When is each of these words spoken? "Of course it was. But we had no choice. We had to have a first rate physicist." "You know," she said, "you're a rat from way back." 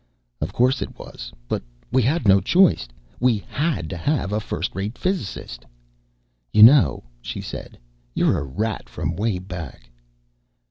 "Of 0.41 0.51
course 0.51 0.81
it 0.81 0.97
was. 0.97 1.31
But 1.47 1.61
we 1.91 2.01
had 2.01 2.27
no 2.27 2.41
choice. 2.41 2.87
We 3.19 3.37
had 3.47 3.87
to 3.91 3.97
have 3.97 4.31
a 4.33 4.39
first 4.39 4.73
rate 4.73 4.97
physicist." 4.97 5.63
"You 6.51 6.63
know," 6.63 7.03
she 7.21 7.39
said, 7.39 7.77
"you're 8.15 8.39
a 8.39 8.43
rat 8.43 8.89
from 8.89 9.15
way 9.15 9.37
back." 9.37 9.91